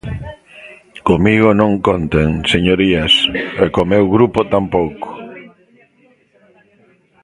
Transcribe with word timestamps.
¡Comigo 1.07 1.49
non 1.59 1.71
conten, 1.87 2.29
señorías, 2.53 3.13
e 3.63 3.65
co 3.73 3.81
meu 3.91 4.05
grupo 4.15 4.39
tampouco! 4.53 5.09